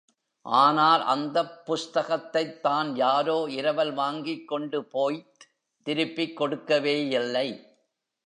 [0.41, 5.45] ஆனால், அந்தப் புஸ்தகத்தைத்தான் யாரோ இரவல் வாங்கிக்கொண்டு போய்த்
[5.83, 7.63] திருப்பிக் கொடுக்கவேயில்லை.